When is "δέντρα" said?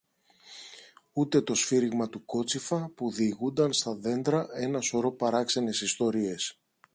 3.95-4.47